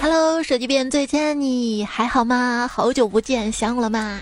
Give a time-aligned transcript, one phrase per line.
[0.00, 2.68] Hello，手机边最亲爱的你还好吗？
[2.72, 4.20] 好久不见，想我了吗？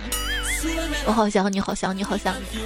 [1.07, 2.59] 我好想你，好想你，好想你。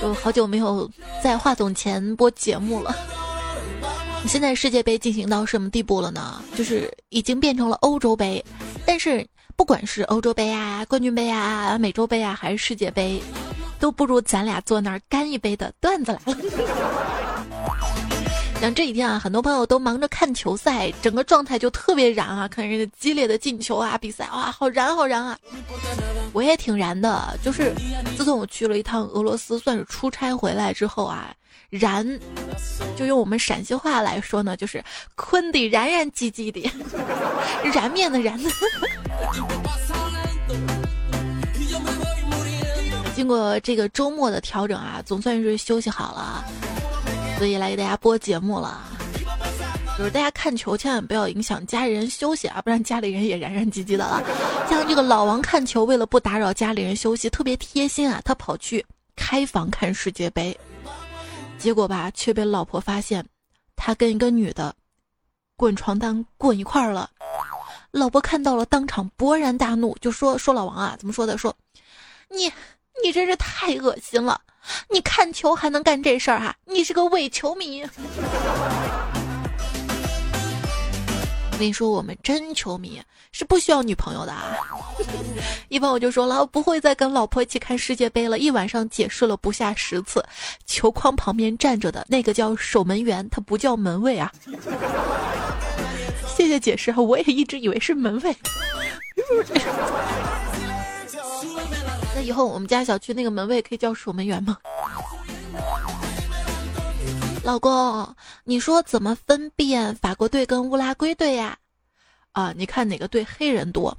[0.00, 0.90] 我好久没有
[1.22, 2.94] 在话筒前播节目了。
[4.26, 6.42] 现在世界杯进行到什么地步了呢？
[6.56, 8.42] 就是已经变成了欧洲杯，
[8.86, 13.22] 但是不管是欧洲杯啊、冠军杯啊、美洲杯啊，还是世界杯，
[13.78, 16.36] 都不如咱俩坐那儿干一杯的段子来了。
[18.60, 22.46] 像这几天啊，很多朋友都忙着看球赛，整个状态就特别燃啊！
[22.46, 25.38] 看人家激烈的进球啊，比赛哇，好燃好燃啊！
[26.34, 27.72] 我也挺燃的，就是
[28.18, 31.34] 自从我去了一趟俄罗斯，算是出差回来之后啊，
[31.70, 32.06] 燃，
[32.98, 34.84] 就用我们陕西话来说呢，就是
[35.14, 36.70] 坤的燃燃唧唧的，
[37.72, 38.38] 燃面的燃。
[43.16, 46.44] 经过这个周末的调整啊，总算是休息好了。
[47.40, 48.84] 所以来给大家播节目了，
[49.96, 54.22] 就是大家看球千万不要影响家里人休息啊，不然家里人也燃燃唧唧的了。
[54.68, 58.84] 像这个老王看球，为了不打扰家里人休息，特别贴心啊，他跑去
[59.16, 60.54] 开房看世界杯，
[61.58, 63.24] 结果吧却被老婆发现，
[63.74, 64.74] 他跟一个女的
[65.56, 67.08] 滚床单滚一块儿了。
[67.90, 71.38] 老婆看到了，当场勃然大怒，就说说老王啊，怎么说的？
[71.38, 71.56] 说
[72.28, 72.52] 你
[73.02, 74.40] 你真是太恶心了。
[74.88, 76.54] 你看球还能干这事儿哈？
[76.66, 77.82] 你是个伪球迷。
[81.52, 83.00] 我跟你说，我们真球迷
[83.32, 84.56] 是不需要女朋友的啊。
[85.68, 88.38] 一般我就说了，不会再跟老婆一起看世界杯了。
[88.38, 90.24] 一晚上解释了不下十次，
[90.66, 94.32] 球框旁边站着的那个叫守门员，他不叫门卫啊。
[96.34, 98.34] 谢谢解释，我也一直以为是门卫。
[102.20, 104.58] 以后我们家小区那个门卫可以叫守门员吗？
[107.42, 111.56] 老公，你说怎么分辨法国队跟乌拉圭队呀？
[112.32, 113.96] 啊，你看哪个队黑人多？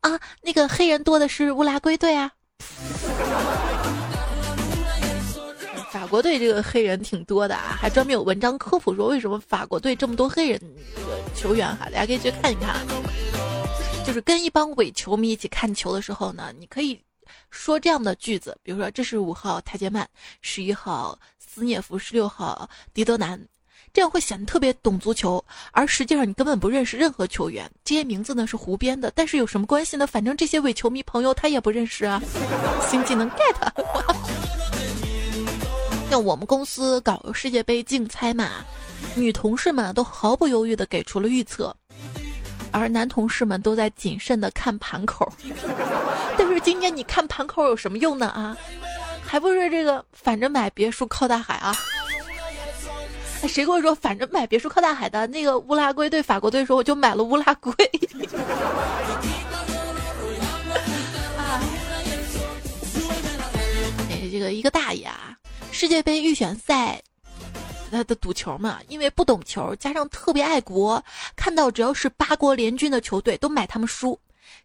[0.00, 2.32] 啊，那个黑人多的是乌拉圭队啊。
[5.90, 10.60] 法国队这个黑人挺多的啊，还专门有文章科普说为什么法国队这么多黑人
[11.34, 12.76] 球员哈，大家可以去看一看。
[14.04, 16.98] 就是跟一帮伪球迷一起看球的时候呢，你可以。
[17.50, 20.06] 说这样的句子，比如说这是五号泰杰曼，
[20.42, 23.40] 十一号斯涅夫，十六号迪德南，
[23.92, 30.06] 这样会显得特别懂足球，而实际上你根本不认识任何球员，这些名字呢是胡编的，但是有什么关系呢？
[30.06, 32.22] 反正这些伪球迷朋友他也不认识啊。
[32.88, 33.54] 新技能 get。
[36.10, 38.64] 像我们公司搞世界杯竞猜嘛，
[39.14, 41.74] 女同事们都毫不犹豫的给出了预测。
[42.70, 45.26] 而男同事们都在谨慎的看盘口，
[46.52, 48.56] 是今天你看盘口有什么用呢啊？
[49.24, 51.76] 还不是这个反着买别墅靠大海啊？
[53.42, 55.26] 哎谁跟我说反着买别墅靠大海的？
[55.28, 57.72] 那个乌拉圭对法国队说我就买了乌拉圭。
[64.10, 65.36] 哎，这个一个大爷啊，
[65.70, 67.00] 世界杯预选赛。
[67.90, 71.02] 他的赌球嘛，因为不懂球，加上特别爱国，
[71.34, 74.18] 看到只要是八国联军的球队都买他们输。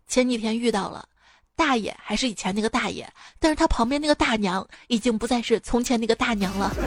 [0.10, 1.08] 前几天遇到了
[1.56, 3.08] 大爷，还是以前那个大爷，
[3.40, 6.72] 但是他旁边那个大娘已经不再是从前那个大娘了。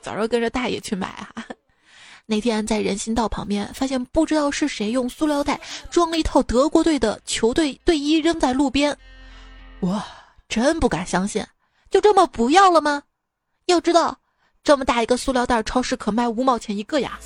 [0.00, 1.44] 早上跟着大爷去买啊。
[2.26, 8.96] 那天在人行道旁边，发现不知道是谁用塑料袋装了一套德国队的球队队衣扔在路边，
[9.80, 10.04] 哇，
[10.48, 11.44] 真不敢相信，
[11.90, 13.02] 就这么不要了吗？
[13.66, 14.18] 要知道，
[14.62, 17.18] 这么大一个塑料袋，超市可卖五毛钱一个呀！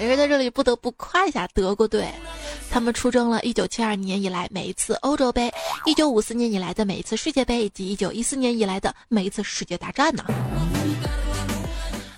[0.00, 2.08] 也是在这里不得不夸一下德国队，
[2.70, 5.52] 他们出征了1972年以来每一次欧洲杯
[5.86, 10.24] ，1954年以来的每一次世界杯，以及1914年以来的每一次世界大战呢。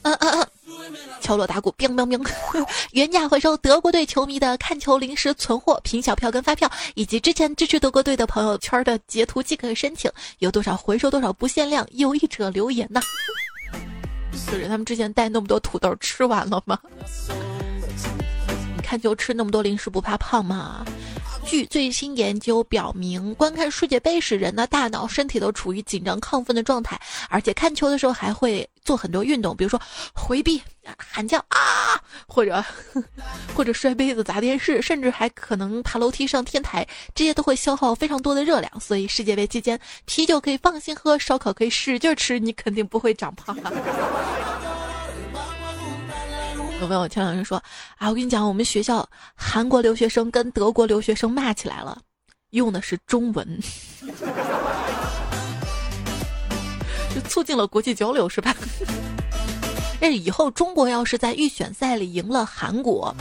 [0.02, 0.46] 嗯嗯嗯。
[1.20, 10.08] 敲锣打鼓，biang biang biang，原价回收德国队球迷的看球临时存货、凭小票跟发票，以及之前支持德国队的朋友圈的截图即可申请，
[10.38, 13.00] 有多少回收多少，不限量，有意者留言呐。
[14.46, 16.78] 就是他们之前带那么多土豆吃完了吗？
[18.86, 20.86] 看球吃那么多零食不怕胖吗？
[21.44, 29.80] 据最新研究表明，观看世界杯时，人的大脑、身体都处于紧张、亢奋的状态，而且看球的时候还会做很多运动，比如说
[30.14, 30.62] 回避、
[30.96, 32.64] 喊叫啊，或者
[33.56, 38.80] 或者摔杯子、砸电视，甚至还可能爬楼梯上天台，这些都会消耗非常多的热量。
[38.80, 43.56] 所以世界杯期间，啤酒可以放心喝，烧烤可以使劲吃，你肯定不会长胖。
[46.80, 47.56] 有朋友前两天说
[47.96, 51.98] 啊，我跟你讲，我们学校韩国留学生跟德国留学生骂起来了，
[52.50, 53.58] 用的是中文。
[57.14, 58.54] 就促进了国际交流是吧？
[60.00, 63.14] 哎，以后中国要是在预选赛里赢了韩国，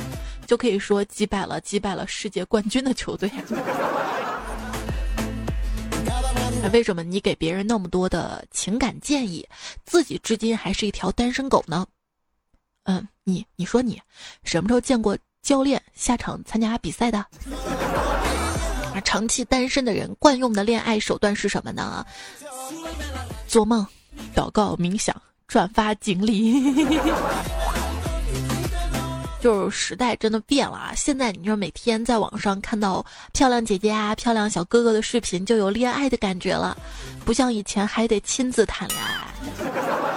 [0.45, 3.31] 就可以说击败了击败了世界冠军的球队。
[6.61, 9.47] 那为什么你给别人那么多的情感建议，
[9.85, 11.87] 自己至今还是一条单身狗呢？
[12.85, 14.01] 嗯，你你说你
[14.43, 17.23] 什么时候见过教练下场参加比赛的？
[18.95, 22.03] 而长期单身的人惯用的恋爱手段是什么呢？
[23.47, 23.85] 做梦、
[24.33, 25.15] 祷告、冥想。
[25.47, 26.73] 转发锦鲤，
[29.39, 30.91] 就是时代真的变了啊！
[30.95, 36.75] 现在你说每天在网上看到漂亮姐姐啊、漂亮小哥哥的视频，就有恋爱的感觉了，
[37.23, 40.14] 不像以前还得亲自谈恋爱。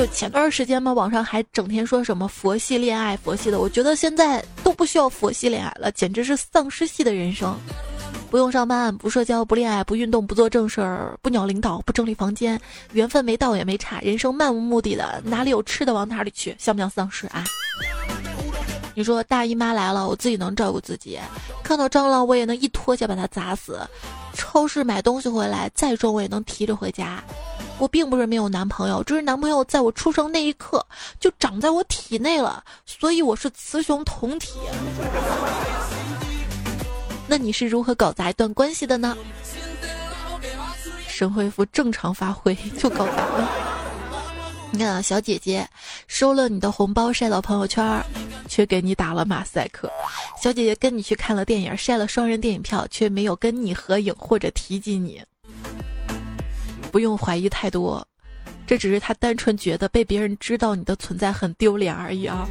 [0.00, 7.54] 就前段时间嘛，网上还整天说什么佛系恋爱、佛系的，我觉得现在都不需要佛系恋爱了，简直是丧尸系的人生。
[8.30, 12.58] 不用上班，不社交，不恋爱，不运动，不做正事儿，不鸟领导，不整理房间，
[12.94, 17.44] 缘分没到也没差，人生漫无目的的，哪里有吃的往哪里去，像不像丧尸啊？
[18.94, 21.18] 你说大姨妈来了，我自己能照顾自己，
[21.62, 23.80] 看到蟑螂我也能一拖鞋把它砸死，
[24.34, 27.22] 超市买东西回来再重我也能提着回家。
[27.78, 30.84] 我并不是没有男朋友，只是男朋友在我出生那一刻
[31.18, 34.50] 就长在我体内了，所以我是雌雄同体。
[37.26, 39.16] 那你是如何搞砸一段关系的呢？
[41.06, 43.50] 神恢复正常发挥就搞砸了。
[44.72, 45.66] 你看啊，小姐姐
[46.06, 47.82] 收了你的红包晒到朋友圈，
[48.50, 49.88] 却给你打了马赛克；
[50.42, 55.22] 小姐姐跟你去看了电影，晒了双人电影票，却没有跟你合影或者提及你。
[56.90, 58.04] 不用怀疑太多，
[58.66, 62.44] 这只是他单纯觉得被别人知道你的存在很丢脸而已啊。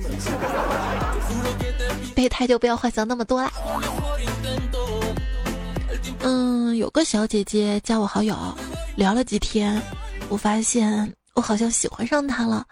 [2.16, 3.52] 备胎就不要幻想那么多啦。
[6.22, 8.38] 嗯，有个小姐姐加我好友，
[8.96, 9.82] 聊了几天，
[10.30, 12.66] 我发现我好像喜欢上她了。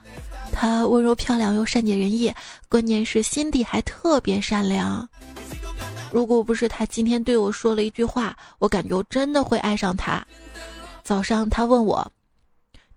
[0.59, 2.33] 她温柔漂亮又善解人意，
[2.67, 5.07] 关键是心地还特别善良。
[6.11, 10.25] 如果不是她今天对我说了一句话，我感觉我真的会爱上她。
[11.03, 12.11] 早上她问我：“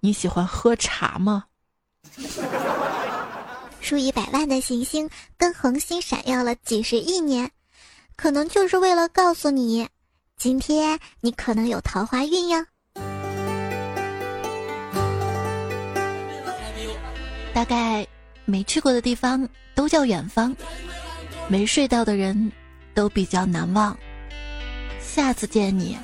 [0.00, 1.44] 你喜欢喝茶吗？”
[3.78, 7.50] 数以百万的行星跟恒星闪耀了几十亿年，
[8.16, 9.86] 可能就是为了告诉你。
[10.38, 12.64] 今天你可能有桃花运哟。
[17.60, 18.06] 大概
[18.46, 20.56] 没去过的地方都叫远方，
[21.46, 22.50] 没睡到的人
[22.94, 23.94] 都比较难忘。
[24.98, 25.94] 下次见你，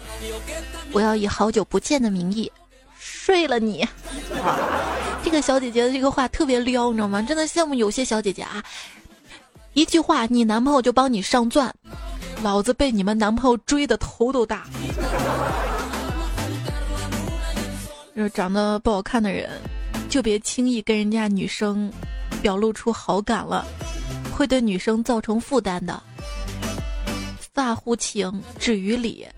[0.93, 2.53] 我要以好久不见的名义
[2.99, 3.89] 睡了你。
[5.25, 7.23] 这个小姐姐的这个话特别撩，你知道吗？
[7.23, 8.63] 真的羡慕有些小姐姐啊，
[9.73, 11.75] 一句话你男朋友就帮你上钻。
[12.43, 14.67] 老子被你们男朋友追的头都大。
[18.15, 19.49] 就是长得不好看的人，
[20.17, 21.93] 就别轻易跟人家女生
[22.41, 23.67] 表露出好感了，
[24.35, 26.03] 会对女生造成负担的。
[27.53, 29.29] 发乎情，止于礼，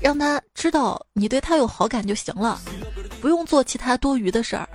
[0.00, 2.60] 让他知道你对他有好感就行了，
[3.20, 4.68] 不用做其他多余的事儿。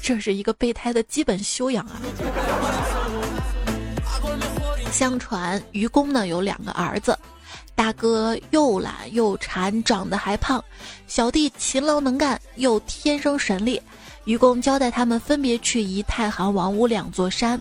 [0.00, 2.00] 这是一个备胎的基本修养啊。
[4.90, 7.14] 相传愚公呢有两个儿子，
[7.74, 10.58] 大哥又懒又馋，长得还胖；
[11.06, 13.78] 小弟勤劳能干，又天生神力。
[14.28, 17.58] 愚公交代他们分别去移太行王屋两座山。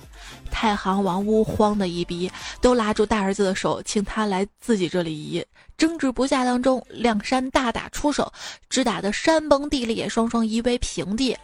[0.52, 5.42] 太行王屋慌的一逼，都拉住大儿子的手，请他来自己这里移。
[5.78, 8.30] 争执不下当中，两山大打出手，
[8.70, 11.38] 只打得山崩地裂，双双夷为平地。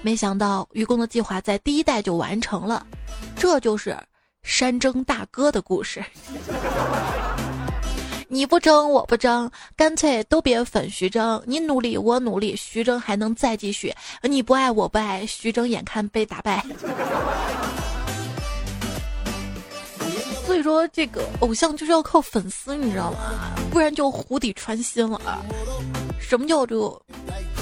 [0.00, 2.86] 没想到愚公的计划在第一代就完成了，
[3.36, 3.94] 这就是。
[4.42, 6.04] 山争大哥的故事，
[8.34, 11.42] 你不争我不争，干脆都别粉徐峥。
[11.44, 13.94] 你努力我努力，徐峥还能再继续。
[14.22, 16.64] 你不爱我不爱，徐峥眼看被打败。
[20.46, 23.18] 所以说，这个偶像就是要靠粉丝，你知道吗？
[23.70, 25.20] 不然就湖底穿心了。
[26.18, 27.02] 什么叫 做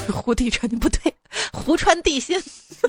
[0.09, 0.71] 湖底穿？
[0.79, 1.13] 不对，
[1.53, 2.41] 湖穿地心。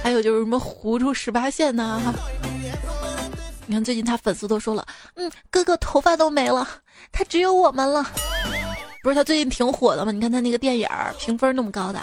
[0.00, 2.00] 还有就是什么糊出十八线呐？
[3.66, 6.66] 你看最近他粉丝都说了，嗯，哥哥头发都没了，
[7.10, 8.06] 他只有我们了。
[9.02, 10.12] 不是他最近挺火的吗？
[10.12, 12.00] 你看他那个电影评分那么高的，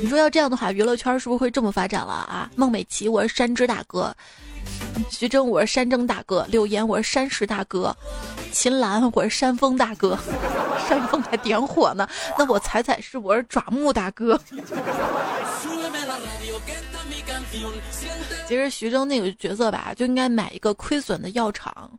[0.00, 2.50] 你说要这样的话，娱乐圈是不是会这么发展了啊？
[2.56, 4.10] 孟美岐，我是山之大哥；
[5.10, 7.94] 徐峥，我是山争大哥；柳岩，我是山石大哥；
[8.52, 10.18] 秦岚，我是山峰大哥。
[10.88, 14.40] 山峰还点火呢，那我踩踩是我是爪木大哥。
[18.48, 21.90] 其实徐峥那个角色吧，就应该买一个亏损的药厂，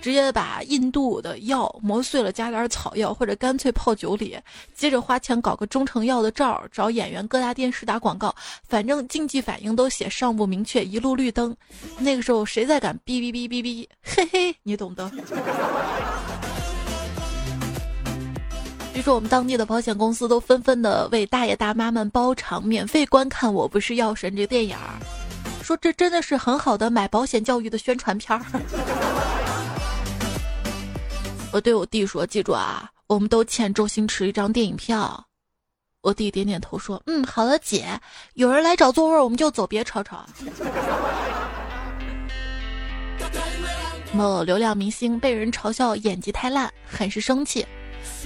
[0.00, 4.36] 直接把印度的药磨碎了，加点草药，或者干脆泡酒里，
[4.74, 8.34] 接着花钱搞个中成药的照，找演员各大电视打广告，
[8.68, 11.56] 反正经济反应都写尚不明确，一路绿灯。
[11.96, 15.08] 那个时候谁再敢哔哔哔哔哔，嘿嘿，你懂得。
[18.92, 25.00] 据说我们当地的保险公司都纷纷的为大爷大妈们包场，免费观看《我不是药神》这电影儿，
[25.72, 28.44] 说这真的是很好的买保险教育的宣传片儿。
[31.50, 35.26] 我对我弟说：“记住啊，我们都欠周星驰一张电影票。”
[36.02, 37.98] 我弟点点头说：“嗯，好的，姐。
[38.34, 40.26] 有人来找座位，我们就走，别吵吵。
[44.12, 47.66] ”某流量明星被人嘲笑演技太烂，很是生气。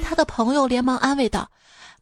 [0.02, 1.48] 他的朋友连忙安慰道：“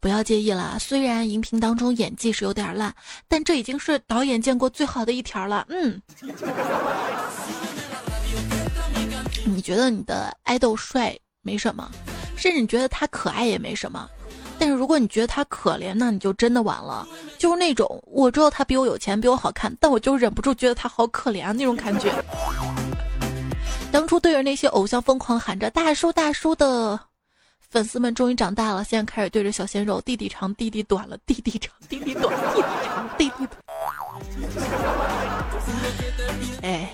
[0.05, 2.93] 不要介意了，虽然荧屏当中演技是有点烂，
[3.27, 5.99] 但这已经是导演见过最好的一条了。”嗯，
[9.45, 11.89] 你觉得你的爱豆帅没什么，
[12.37, 14.07] 甚至你觉得他可爱也没什么，
[14.59, 17.07] 但是如果你觉得他可怜，那你就真的完了。
[17.39, 22.13] 就是那种我知道他比我有钱，比我好看，但我就忍不住觉得他好可怜啊那种感觉。
[23.91, 26.99] 当初对着那些偶像疯狂喊着“大叔大叔”的。
[27.75, 33.61] 粉丝们终于长大了，现在开始对着小鲜肉弟弟长弟弟短了，弟弟长弟弟短，弟弟长弟弟短。
[36.63, 36.89] 哎，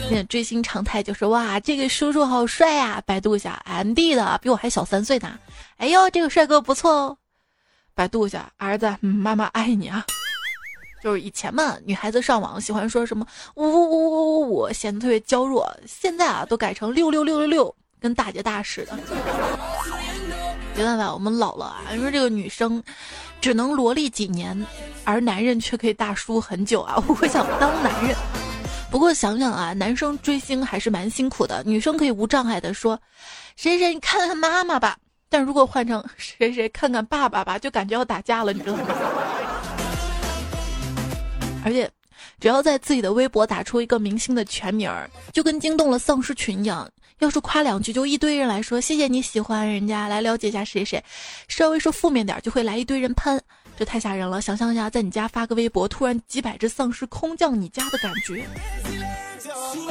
[0.00, 3.02] 现在追星常态就是哇，这个叔叔好帅呀！
[3.06, 5.38] 百度一下，M D 的，比我还小三岁呢。
[5.78, 7.16] 哎呦，这个帅哥不错哦。
[7.94, 10.04] 百度一下，儿子，妈妈爱你啊。
[11.02, 15.74] 就是以前嘛，女孩子上网喜欢说什么呜呜呜呜呜呜，显得特别娇弱。
[15.86, 17.74] 现在啊，都改成六六六六六。
[18.02, 18.98] 跟大姐大似的，
[20.76, 21.82] 没办法，我们老了啊。
[21.92, 22.82] 你说这个女生
[23.40, 24.66] 只能萝莉几年，
[25.04, 27.02] 而男人却可以大叔很久啊。
[27.08, 28.16] 我想当男人，
[28.90, 31.62] 不过想想啊，男生追星还是蛮辛苦的。
[31.64, 33.00] 女生可以无障碍的说
[33.56, 34.96] ：“谁谁，你看看妈妈吧。”
[35.30, 38.84] 但如果换成“谁谁，看看爸爸吧”，就感觉要打架了，你知道吗？
[41.64, 41.90] 而且，
[42.40, 46.86] 只要在自己的微博打出一个明星的全名儿，就跟惊动了丧尸群一样。
[47.22, 51.02] 要是夸两句，就一堆人来说谢谢你喜欢人家，来了解一下谁谁。
[51.46, 53.40] 稍微说负面点，就会来一堆人喷，
[53.76, 54.40] 这太吓人了。
[54.40, 58.44] 想象一下，在你家发个微博，突然几百只丧尸空降你家的感觉。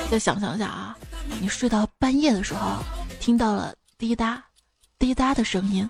[0.10, 0.98] 再想象一下啊，
[1.40, 2.84] 你睡到半夜的时候，
[3.22, 4.44] 听到了滴答
[5.00, 5.90] 滴答的声音，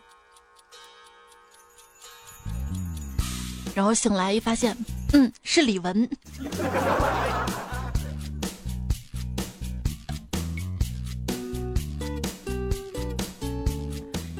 [3.74, 4.77] 然后醒来一发现，
[5.13, 6.07] 嗯，是李玟。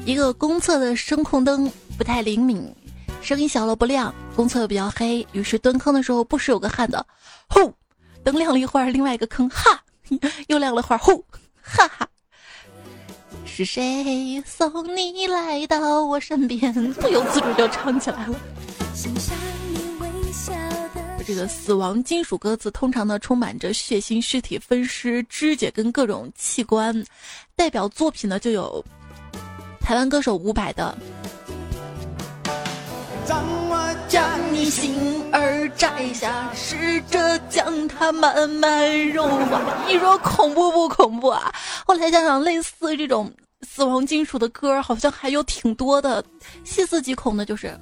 [0.04, 2.68] 一个公厕的声控灯不太灵敏，
[3.20, 7.02] 声音小了不亮，公厕又比较黑，于是蹲坑的时候不时有个汉子
[7.48, 7.72] “呼”，
[8.24, 9.80] 灯亮了一会儿，另外一个坑哈，
[10.48, 11.24] 又亮了会儿呼，
[11.62, 12.08] 哈哈，
[13.46, 16.72] 是谁送你来到我身边？
[16.94, 18.40] 不由自主就唱起来了。
[21.24, 27.04] 这个死亡金属歌词通常呢充满着血腥尸体分尸肢解跟各种器官，
[27.54, 28.84] 代表作品呢就有。
[29.82, 30.96] 台湾歌手伍佰的，
[33.26, 39.60] 让我将你心儿摘下，试着将它慢慢融化。
[39.88, 41.52] 你说恐怖不恐怖啊？
[41.84, 43.30] 后来想想，类似这种
[43.68, 46.24] 死亡金属的歌，好像还有挺多的。
[46.64, 47.76] 细思极恐的就是，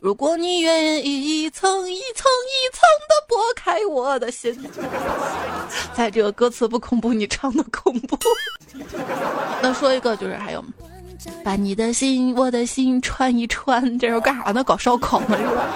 [0.00, 4.58] 如果你愿意一层一层一层的剥开我的心，
[5.94, 8.18] 在这个歌词不恐怖，你唱的恐怖。
[9.62, 10.64] 那说一个就是还有。
[11.44, 14.62] 把你的心，我的心串一串，这是干啥呢？
[14.64, 15.36] 搞烧烤呢？
[15.36, 15.68] 是吧？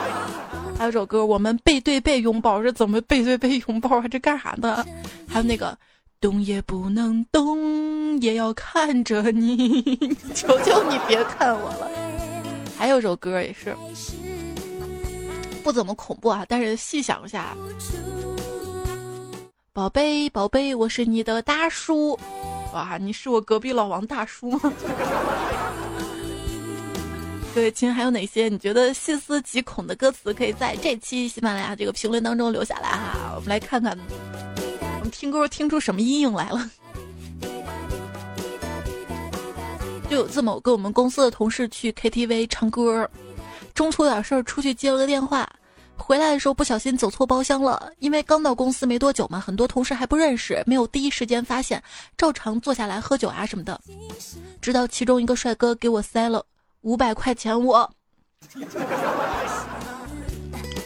[0.78, 4.08] 还有首歌，我们背对背拥抱，是怎么背对背拥抱啊？
[4.08, 4.84] 这干啥呢？
[5.28, 5.76] 还有那个，
[6.20, 9.82] 动也不能动，也要看着你，
[10.34, 11.90] 求求你别看我了。
[12.78, 13.74] 还有首歌也是
[15.64, 17.56] 不怎么恐怖啊，但是细想一下，
[19.72, 22.18] 宝贝宝贝，我是你的大叔。
[22.76, 24.60] 哇，你是我隔壁老王大叔吗？
[27.54, 33.32] 各位亲，还有哪些你觉得细思极恐的歌词，可以在这期喜马拉雅这个评论当中留下来哈？
[33.34, 33.98] 我们来看看，
[34.98, 36.70] 我们听歌听出什么阴影来了？
[40.10, 43.08] 就有这么，我跟我们公司的同事去 KTV 唱歌，
[43.72, 45.48] 中途有点事儿，出去接了个电话。
[45.96, 51.82] 回来的时候不小心走错包厢了，因为刚到公司没多久嘛，很多同事还不认识，没有第一时间发现，
[52.16, 53.80] 照常坐下来喝酒啊什么的。
[54.60, 56.44] 直到其中一个帅哥给我塞了
[56.82, 57.90] 五百块钱，我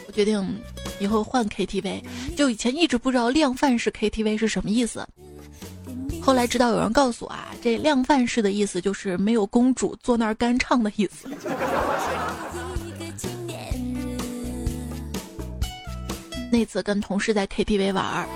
[0.07, 0.61] 我决定
[0.99, 2.03] 以后换 KTV。
[2.37, 5.07] 就以前一直不知道量贩式 KTV 是什么意思，
[6.23, 11.29] 后来知道有人告诉我啊，这量贩式的意思就是没有公主坐那儿干唱的意思。
[16.51, 18.29] 那次跟同事在 KTV 玩，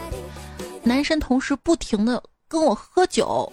[0.82, 3.52] 男生同事不停的跟我喝酒。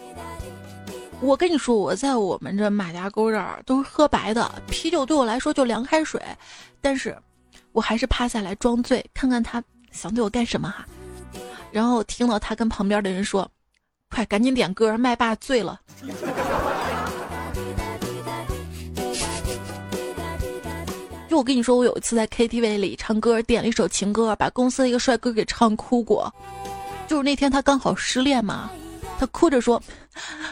[1.19, 6.21] 我跟你说，我在我们这马家沟这儿都是喝白的，啤酒对我来说就凉开水。
[6.79, 7.17] 但是，
[7.71, 10.85] 我还是趴下来装醉，看看他想对我干什么哈。
[11.71, 13.49] 然后听到他跟旁边的人说
[14.09, 15.79] ：“快赶紧点歌，麦霸醉了。”
[21.41, 26.31] 我跟你说，我有一次在 KTV 里唱歌，点了一首情歌，把公司的一个帅哥给唱哭过。
[27.07, 28.69] 就是那天他刚好失恋嘛，
[29.17, 29.81] 他哭着说：“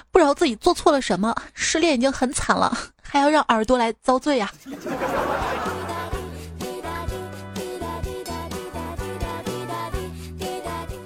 [0.09, 4.51] 不知道自己做错了什么，失恋已经很惨了，还要让耳朵来遭罪呀。”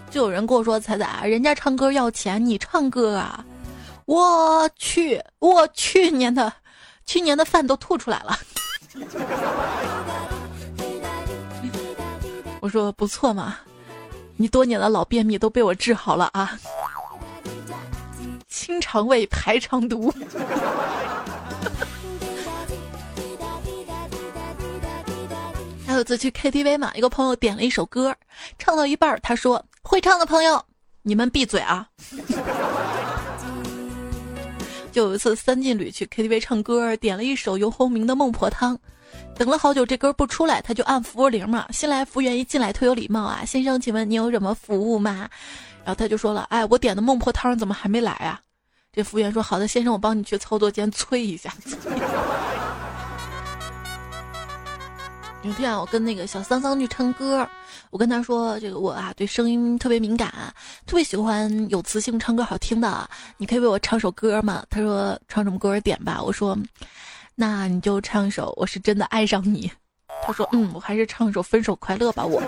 [0.09, 3.43] 就有人跟我说：“彩彩，人家唱歌要钱，你唱歌啊？”
[4.07, 6.53] 我去，我去年的，
[7.05, 8.39] 去年的饭都吐出来了。
[12.61, 13.57] 我说不错嘛，
[14.37, 16.57] 你多年的老便秘都被我治好了啊！
[18.47, 20.13] 清肠胃排肠毒。
[25.85, 28.15] 还有次去 KTV 嘛，一个朋友点了一首歌，
[28.57, 30.63] 唱到一半，他说：“会唱的朋友，
[31.01, 31.85] 你们闭嘴啊！”
[34.93, 38.77] 就有一次三进旅去 KTV 唱歌，点了一首游鸿明的《孟婆汤》，
[39.35, 41.65] 等了好久这歌不出来，他就按服务铃嘛。
[41.71, 45.27] 新来服务员一进来特有礼貌啊，先生，请问你有什么服务吗？
[45.83, 48.39] 然后他就说了，哎，我点的孟婆汤怎么还没来啊？
[48.91, 51.51] 这服务员说，好的，先生，我帮你去操作间催一下。
[55.41, 57.49] 有天我跟那个小桑桑去唱歌，
[57.93, 60.33] 我跟他说：“这个我啊，对声音特别敏感，
[60.87, 63.07] 特别喜欢有磁性、唱歌好听的。
[63.37, 66.57] 你可以为我唱首歌吗？”他说：“唱什么歌点吧。”我说
[67.35, 69.67] ：“那你就唱一首《我是真的爱上你》。”
[70.25, 72.41] 他说：“嗯，我还是唱一首《分手快乐》吧。”我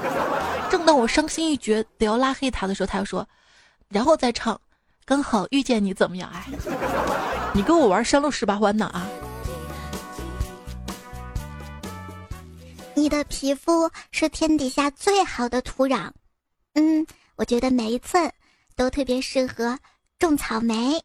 [0.72, 3.24] 正当我伤心欲绝得要拉黑他的时候，他又说
[3.88, 4.60] ：“然后再唱，
[5.06, 6.28] 刚好遇见你怎么样？
[6.34, 6.43] 哎，
[7.54, 9.08] 你跟我玩山路十八弯呢啊！”
[12.96, 16.10] 你的皮肤是天底下最好的土壤，
[16.76, 17.06] 嗯，
[17.36, 18.32] 我觉得每一寸
[18.76, 19.78] 都特别适合
[20.18, 21.04] 种草莓。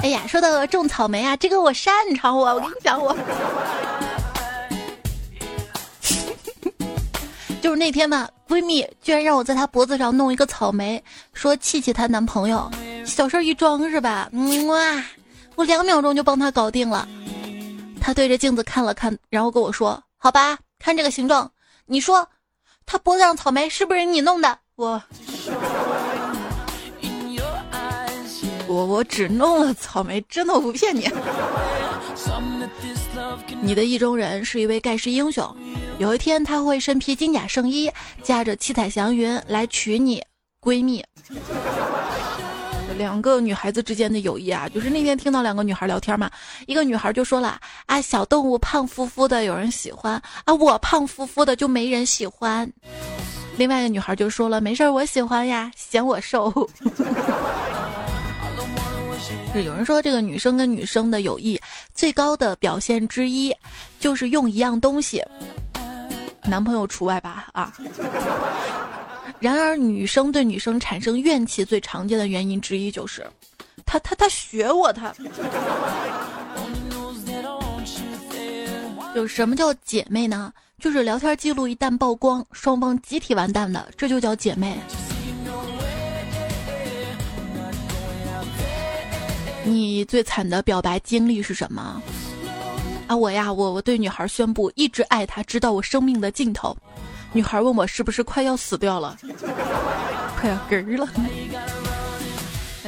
[0.00, 3.16] 哎呀，说到种草莓啊，这个我擅长，我我跟你讲，我
[7.60, 12.70] 就是那天嘛，闺蜜居然让我在她脖子上弄一个草莓，说气气她男朋友，
[13.04, 14.28] 小事一桩是吧？
[14.32, 15.04] 嗯哇，
[15.56, 17.08] 我两秒钟就帮她搞定了。
[18.04, 21.50] 他对着镜子看了看，然后跟我说：“好吧，看这个形状，
[21.86, 22.28] 你说，
[22.84, 25.02] 他脖子上草莓是不是你弄的？”我，
[28.68, 31.10] 我我只弄了草莓，真的我不骗你。
[33.62, 35.56] 你的意中人是一位盖世英雄，
[35.96, 37.90] 有一天他会身披金甲圣衣，
[38.22, 40.22] 驾着七彩祥云来娶你，
[40.60, 41.02] 闺蜜。
[42.96, 46.30] 两个女孩子之间的友谊啊，就是那天听到两个女孩聊天嘛，
[46.66, 52.70] 一个女孩就说了啊，小动物胖乎乎的有人喜欢啊，我胖乎乎的就没人喜欢。
[53.56, 56.52] 另外一个女孩就说了，没事儿，我喜欢呀，嫌我瘦。
[59.52, 61.60] 是 有人说这个女生跟女生的友谊
[61.94, 63.54] 最高的表现之一，
[64.00, 65.22] 就是用一样东西，
[66.42, 67.72] 男朋友除外吧啊。
[69.44, 73.22] 然而，女生对女生产生怨气最常见的原因之一就是，
[73.84, 75.12] 她她她学我她。
[79.14, 80.50] 就什么叫姐妹呢？
[80.78, 84.78] 就是聊天记录一旦曝光，双方集体完蛋的，这就叫姐妹。
[89.62, 92.02] 你最惨的表白经历是什么？
[93.08, 96.74] 啊，我呀，我我对女孩宣布一直爱她，直到我生命的尽头。
[97.34, 99.18] 女孩问我是不是快要死掉了，
[100.38, 101.08] 快要嗝儿了。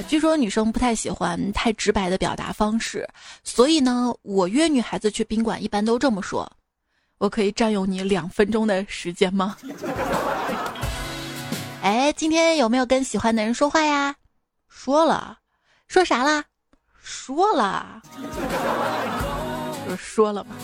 [0.09, 3.09] 据说女生不太喜欢太直白的表达方式，
[3.43, 6.49] 所以呢，我约女孩子去宾馆一般都这么说
[7.19, 9.57] ：“我可以占用你两分钟的时间吗？”
[11.83, 14.15] 哎，今天有没有跟喜欢的人说话呀？
[14.69, 15.39] 说了，
[15.89, 16.45] 说啥啦？
[17.03, 18.01] 说了，
[19.89, 20.55] 就说了嘛。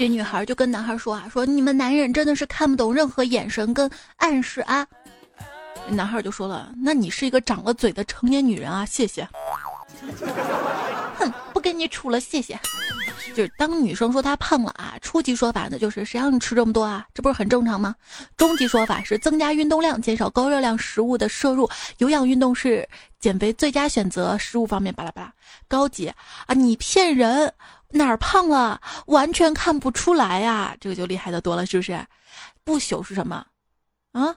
[0.00, 4.86] 这女孩就跟男孩说啊，说你们男人真的是看不懂任何眼神跟暗示啊。
[5.88, 9.28] 男孩就说了，那你是一个长了嘴的成年女人啊，谢谢。
[11.18, 12.58] 哼，不跟你处了，谢谢。
[13.34, 17.06] 就是当女生说她胖了啊，初级说法呢就是谁让你吃这么多啊？
[17.12, 17.94] 这不是很正常吗？
[18.38, 24.38] 中级说法是增加运动量，减少高热量食物的摄入，有氧运动是减肥最佳选择。
[24.38, 25.30] 食物方面巴拉巴拉。
[25.68, 26.08] 高级
[26.46, 27.52] 啊，你骗人，
[27.92, 28.80] 哪儿胖了？
[29.06, 31.98] 完全看不出来呀，这个就厉害的多了，是不是？
[32.64, 33.44] 不朽是什么？
[34.12, 34.34] 啊，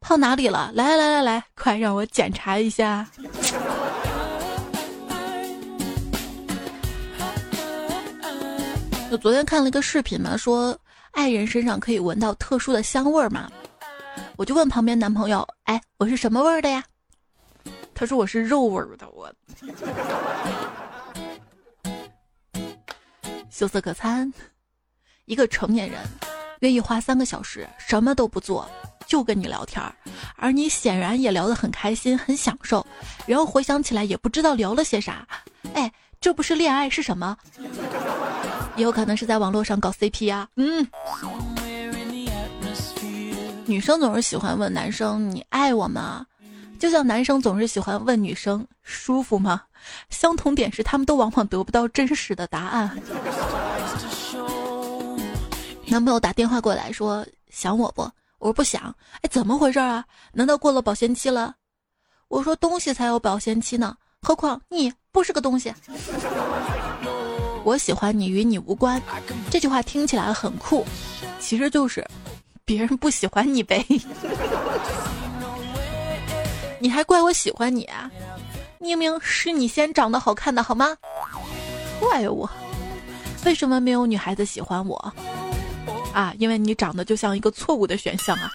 [0.00, 0.70] 胖哪里了？
[0.74, 3.06] 来来来来，快让我检查一下。
[9.08, 10.76] 我昨天看了一个视频嘛，说
[11.12, 13.48] 爱人身上可以闻到特殊的香味儿嘛，
[14.36, 16.82] 我就问旁边男朋友：“哎，我是什么味儿的呀？”
[17.94, 19.32] 他说：“我是肉味儿的。”我
[23.56, 24.30] 羞涩可餐，
[25.24, 25.98] 一个成年人
[26.60, 28.70] 愿意花三个小时什么都不做
[29.06, 29.94] 就跟你聊天儿，
[30.36, 32.86] 而你显然也聊得很开心、很享受，
[33.24, 35.26] 然后回想起来也不知道聊了些啥。
[35.72, 35.90] 哎，
[36.20, 37.34] 这不是恋爱是什么？
[38.76, 40.46] 也有可能是在网络上搞 CP 啊。
[40.56, 40.86] 嗯，
[43.64, 46.26] 女生总是喜欢问男生“你爱我吗？”
[46.76, 49.62] 就像男生总是喜欢问女生“舒服吗？”
[50.10, 52.98] 相同点是，他们都往往得不到真实的答案。
[55.86, 58.02] 男朋友打电话过来说：“想我不？”
[58.38, 60.04] 我说：“不想。”哎，怎么回事啊？
[60.32, 61.54] 难道过了保鲜期了？
[62.28, 65.72] 我说：“东西才有保鲜期呢，何况你不是个东西。”
[67.64, 69.00] 我喜欢你与你无关，
[69.50, 70.84] 这句话听起来很酷，
[71.40, 72.06] 其实就是
[72.64, 73.84] 别人不喜欢你呗。
[76.78, 78.10] 你还怪我喜欢你啊？
[78.78, 80.96] 明明是你先长得好看的好吗？
[81.98, 82.48] 怪我？
[83.44, 85.14] 为什么没有女孩子喜欢我？
[86.12, 88.50] 啊，因为你长得就像一个错误的选项啊！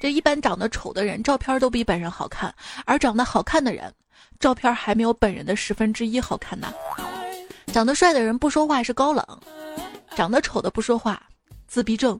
[0.00, 3.92] 这一般长得丑的人照片都比本人好看，而长得好看的人
[4.38, 6.72] 照片还没有本人的十分之一好看呢。
[7.72, 9.24] 长得帅的人不说话是高冷，
[10.16, 11.22] 长得丑的不说话，
[11.66, 12.18] 自闭症。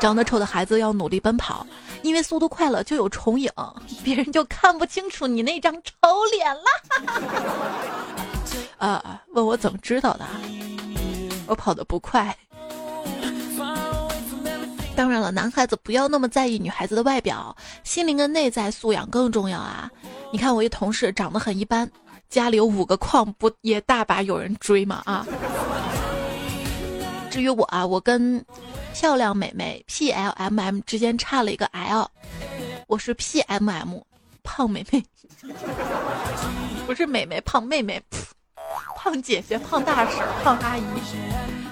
[0.00, 1.66] 长得丑的孩子要努力奔跑，
[2.04, 3.50] 因为速度快了就有重影，
[4.04, 5.90] 别人就看不清楚你那张丑
[6.30, 6.62] 脸了。
[8.76, 10.24] 啊， 问我怎么知道的？
[11.46, 12.36] 我跑得不快。
[14.94, 19.90] 当然了，男孩子不要那么在意女孩子的外表，心灵跟内在素养更重要啊！
[20.30, 21.90] 你看我一同事长得很一般。
[22.28, 25.02] 家里有五个矿，不也大把有人追吗？
[25.06, 25.26] 啊！
[27.34, 28.44] 至于我啊，我跟
[28.92, 32.08] 漂亮美眉 P L M M 之间差了一个 L，
[32.86, 33.98] 我是 P M M
[34.44, 35.04] 胖美眉，
[36.86, 38.00] 不是美眉胖妹妹，
[38.96, 40.82] 胖姐姐、胖大婶、胖阿姨。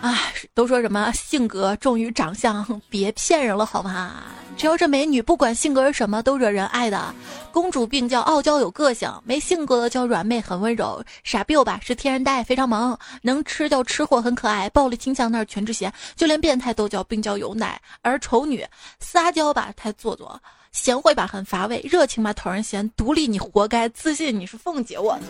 [0.03, 0.19] 啊，
[0.53, 4.25] 都说什么性格重于长相，别骗人了好吗？
[4.57, 7.15] 只要这美女不管性格是什么都惹人爱的，
[7.53, 17.81] 公主病叫傲娇有个性，没性格的叫软妹很温柔，傻逼吧是天然呆非常萌，能吃叫吃货很可爱，暴力倾向那是全智贤，就连变态都叫病娇有奶。
[18.03, 18.67] 而丑女
[18.99, 20.37] 撒娇吧太做作，
[20.73, 25.17] 贤惠吧很乏味，热情吧讨人嫌，独立你活该，自信你是凤姐我。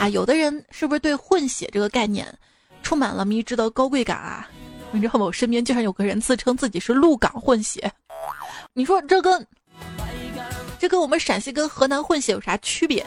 [0.00, 2.26] 啊，有的人是不是对混血这个概念
[2.84, 4.48] 充满了迷之的高贵感啊？
[4.92, 5.26] 你知道吗？
[5.26, 7.90] 我身边居然有个人自称自己是鹿港混血，
[8.74, 9.44] 你说这跟
[10.78, 13.04] 这跟我们陕西跟河南混血有啥区别？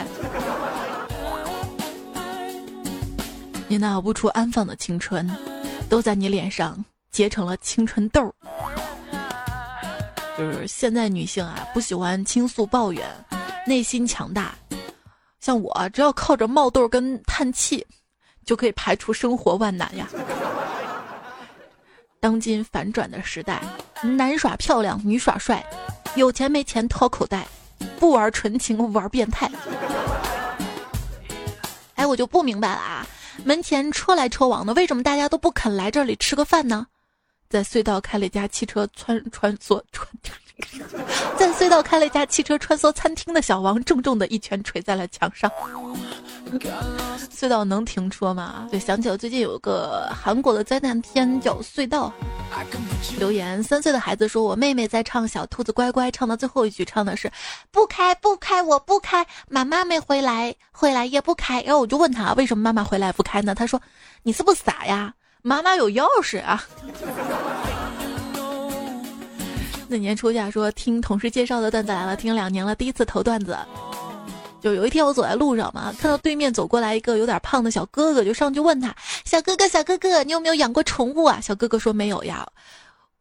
[3.70, 5.30] 你那无处安放的青春，
[5.88, 8.34] 都在你脸上结成了青春痘。
[10.38, 13.06] 就是现在女性啊，不喜欢倾诉抱怨，
[13.66, 14.54] 内心强大。
[15.40, 17.86] 像我，只要靠着冒痘跟叹气，
[18.48, 20.08] 就可以排除生活万难呀。
[22.20, 23.62] 当今反转的时代，
[24.02, 25.64] 男耍漂亮，女耍帅，
[26.16, 27.46] 有钱没钱掏口袋，
[28.00, 29.52] 不玩纯情玩变态。
[31.94, 33.06] 哎，我就不明白了啊！
[33.44, 36.88] 门前车来车往的，为什么大家都不肯来这里吃个饭呢？
[37.50, 40.08] 在隧道开了一家汽车穿穿梭穿，
[41.38, 45.52] 在隧道开了一家汽车穿梭餐厅的小王重重的一拳捶在了墙上。
[47.32, 48.68] 隧道能停车吗？
[48.72, 52.12] 对，想起了最近有个韩国的灾难片叫《隧道》。
[53.20, 57.32] 留言：三岁的孩子说：“我妹妹在唱《小兔子乖乖》，唱到最后一句唱的是
[57.70, 63.80] ‘不开不开我不开，妈妈没回来，回来也不开’。”然后我就问他：“为什么妈妈回来不开呢？”他说
[64.24, 65.14] ：“你是不是傻呀？
[65.44, 66.66] 妈妈有钥匙啊。”
[69.88, 73.58] 那年初夏说听同事介绍的段子来了，听两年了，第一次投段子。
[74.60, 82.46] 就有一天我走在路上嘛，看到对面走过来一个有点胖的小哥哥，就上去问他：“小哥哥，小哥哥，你有没有养过宠物啊？”小哥哥说：“没有呀。”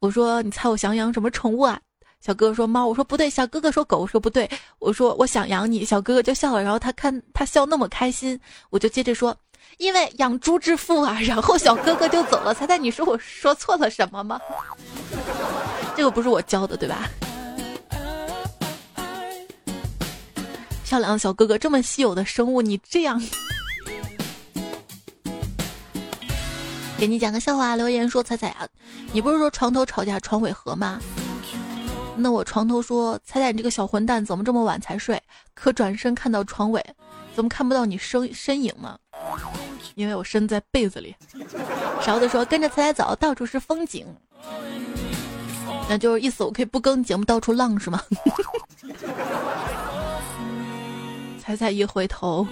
[0.01, 1.79] 我说：“你猜我想养什么宠物啊？”
[2.25, 4.51] 小哥哥说：“猫。”我说：“不对。”小哥哥说：“狗。”我说：“不对。”
[4.81, 9.37] 我说：“我想养你。”小哥哥就笑了，然后他看他笑那么开心，我就接着说
[9.77, 11.19] ：“因为养猪致富啊。
[11.21, 12.55] 然后小哥哥就走了。
[12.55, 14.41] 猜猜你说我说错了什么吗？
[15.97, 17.09] 这个不是我教的对吧？
[20.85, 23.21] 漂亮的小哥哥，这么稀有的生物，你这样。
[26.99, 28.69] 给你讲个笑话，留言说彩彩啊，
[29.13, 31.01] 你不是说床头吵架床尾和吗？
[32.15, 35.21] 那我床头说彩彩，你这个小混蛋怎么这么晚才睡？
[35.55, 36.85] 可转身看到床尾，
[37.35, 38.99] 怎么看不到你身身影呢？
[39.95, 41.17] 因为我身在被子里。
[42.03, 44.07] 勺子说跟着彩彩走，到处是风景。
[45.89, 48.03] 那就是意思我可以不更节目到处浪是吗？
[51.41, 52.47] 彩彩一回头，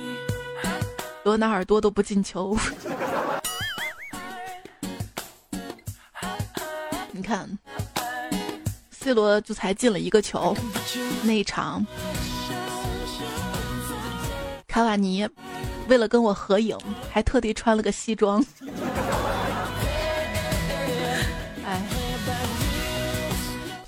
[1.25, 2.57] 罗纳尔多都不进球。
[7.11, 7.59] 你看
[8.91, 10.57] ，C 罗就才进了一个球，
[11.25, 11.85] 那一场，
[14.69, 15.29] 卡瓦尼
[15.89, 16.79] 为了跟我合影，
[17.13, 18.45] 还特地穿了个西装。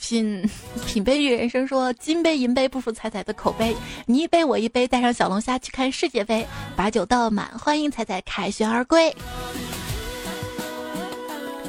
[0.06, 0.48] 品
[0.86, 3.74] 品杯与人生说，金杯银杯不如彩彩的口碑，
[4.06, 9.12] 你一杯我一杯，带上小龙虾去看世界杯，把酒倒满，欢迎彩彩凯旋而归。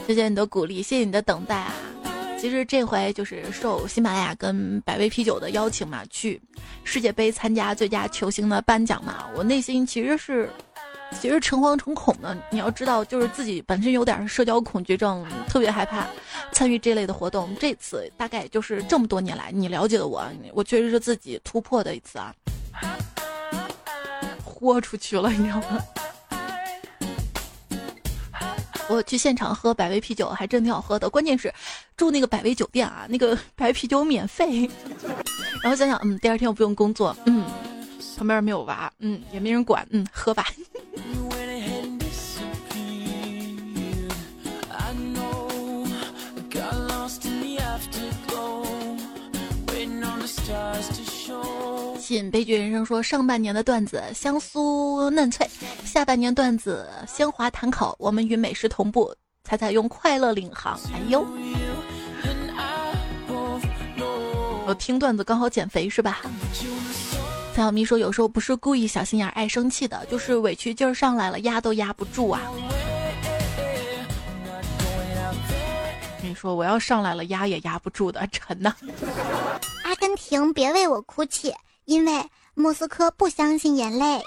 [0.05, 1.73] 谢谢你的鼓励，谢谢你的等待啊！
[2.39, 6.39] 其实这回就是受喜马拉雅跟百威啤酒的邀请嘛，去
[6.83, 9.25] 世界杯参加最佳球星的颁奖嘛。
[9.35, 10.47] 我内心其实是，
[11.11, 12.37] 其实诚惶诚恐的。
[12.49, 16.05] 你要知道，就是自己本身有点社交恐惧症，特别害怕
[16.51, 17.55] 参与这类的活动。
[17.59, 22.33] 这次大概就是这么多年来你了解的我，我确实是自己突破的一次啊，
[24.43, 25.81] 豁出去了，你知道吗？
[28.89, 31.09] 我去现场喝百威啤酒，还真挺好喝的。
[31.09, 31.53] 关键是
[31.97, 34.69] 住那个百威酒店啊，那个白啤酒免费。
[35.61, 37.43] 然后想想，嗯，第二天我不用工作，嗯，
[38.17, 40.47] 旁边没有娃，嗯，也没人管，嗯，喝吧。
[51.99, 55.47] 信悲剧人生说，上半年的段子香酥嫩脆，
[55.85, 57.95] 下半年段子鲜滑弹口。
[57.99, 60.79] 我们与美食同步，彩彩用快乐领航。
[60.93, 61.23] 哎呦，
[64.65, 66.21] 我听段子刚好减肥是吧？
[67.57, 72.39] 蔡小咪说，有时候不是故意小心眼爱生气的，就是委屈劲儿上来了，压都压不住啊。
[76.21, 78.75] 你说我要上来了，压也压不住的， 沉呐。
[79.83, 81.51] 阿根廷，别为我哭泣。
[81.85, 84.21] 因为莫斯科不相信眼泪。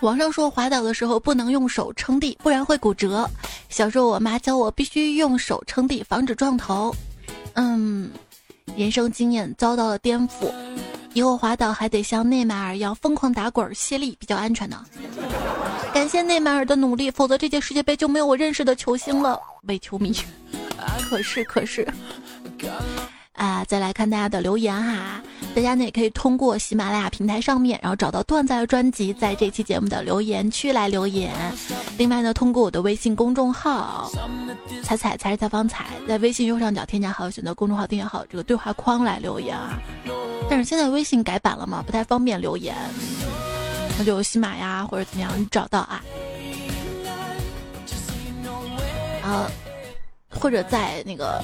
[0.00, 3.30] 网上说滑倒的时候不能用手撑地，不然会骨折。
[3.68, 6.92] 小时候我妈教我必须用手撑地，防止撞头。
[7.52, 8.10] 嗯，
[8.76, 10.52] 人生经验遭到了颠覆，
[11.12, 14.84] 以后滑倒还得像内马尔一样疯狂打滚泄力，比较安全呢。
[15.92, 19.40] 感谢内马尔的努力，否则这届世界杯就没有我认识的球星了。
[19.68, 20.12] 伪球迷，
[21.08, 21.86] 可是可是。
[23.34, 25.20] 啊，再来看大家的留言哈，
[25.56, 31.32] 大家呢也可以通过喜马拉雅平台上面，然后找到段子专辑，在这期节目的留言区来留言。
[31.98, 34.08] 另外呢，通过我的微信公众号
[34.84, 39.80] “彩彩才是采访彩”，在微信右上角添加好友，选择公众号订阅号这个对话框来留言啊。
[40.48, 42.76] 但是现在微信改版了嘛，不太方便留言，
[43.98, 46.00] 那就喜马呀或者怎么样，找到啊。
[49.24, 49.50] 啊，
[50.30, 51.42] 或者在那个。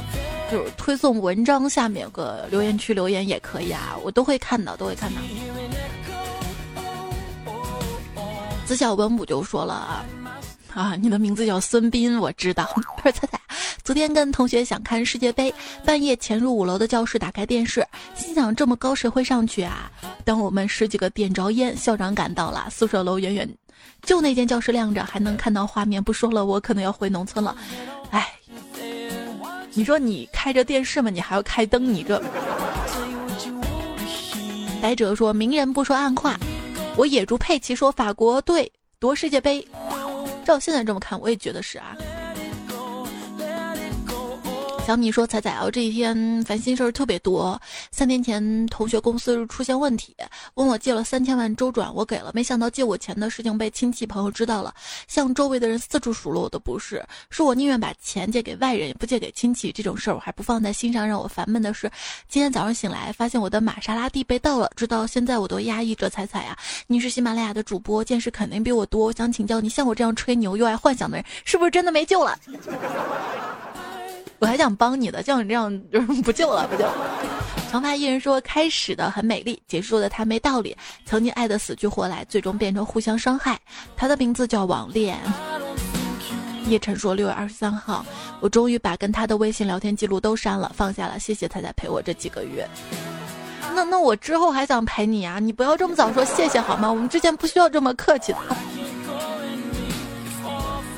[0.51, 5.21] 就是推送文章下面有个留言区留言也可以啊，我都会看到，都会看到。
[8.67, 10.05] 子小文武就说了
[10.75, 12.69] 啊，你的名字叫孙斌，我知道。
[12.99, 13.41] 他说彩彩，
[13.83, 15.53] 昨天跟同学想看世界杯，
[15.85, 19.91] 半夜潜入五楼的教室，打开电视，心想这么高谁会上去啊？
[20.25, 23.49] 当我们十几个点着烟，校长赶到了，宿舍楼远远
[24.03, 26.03] 就那间教室亮着，还能看到画面。
[26.03, 27.57] 不说了，我可能要回农村了，
[28.11, 28.27] 哎。
[29.73, 31.11] 你说你开着电视吗？
[31.11, 31.93] 你还要开灯？
[31.93, 32.21] 你这。
[34.83, 36.39] 白哲说：“明人不说暗话。”
[36.97, 39.67] 我野猪佩奇说：“法国队夺世界杯。”
[40.45, 41.97] 照现在这么看，我也觉得是啊。
[44.91, 47.57] 小米说：“彩彩啊，这几天烦心事儿特别多。
[47.93, 50.17] 三年前同学公司出现问题，
[50.55, 52.33] 问我借了三千万周转，我给了。
[52.35, 54.75] 没想到借我钱的事情被亲戚朋友知道了，
[55.07, 57.01] 向周围的人四处数落我的不是，
[57.31, 59.71] 说我宁愿把钱借给外人，也不借给亲戚。
[59.71, 61.07] 这种事儿我还不放在心上。
[61.07, 61.89] 让我烦闷的是，
[62.29, 64.69] 今天早上醒来，发现我的玛莎拉蒂被盗了。
[64.75, 66.11] 直到现在我都压抑着。
[66.11, 69.07] 彩彩啊，你是喜马拉雅的主播，见识肯定比我多。
[69.07, 72.37] 我想请教你，像我这样吹牛又爱幻想的人，是不是真的没救了？”
[74.41, 76.85] 我还想帮你的，像你这样就是 不救了，不救。
[77.71, 80.77] 长发艺人说：“开始的很美丽，结束的他没道理。
[81.05, 83.57] 曾经爱的死去活来，最终变成互相伤害。
[83.97, 85.17] 他的名字叫网恋。”
[86.67, 88.05] 叶晨说：“六月二十三号，
[88.41, 91.19] 我终于把跟他的微信聊天记录都删了，放下了。
[91.19, 92.69] 谢谢他在陪我这几个月。
[93.75, 95.39] 那那我之后还想陪你啊！
[95.39, 96.91] 你不要这么早说谢谢好吗？
[96.91, 98.39] 我们之间不需要这么客气的。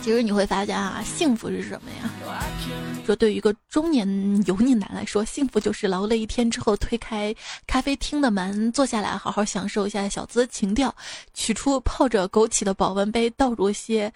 [0.00, 2.10] 其实你会发现啊，幸福是什么呀？”
[3.04, 4.06] 说对于一个中年
[4.46, 7.34] 油腻男来说，幸福就是劳累一天之后推开
[7.66, 10.94] 咖啡厅的门，坐下来好好享受一下小资情调，
[11.34, 14.12] 取出泡着枸杞的保温杯，倒入些，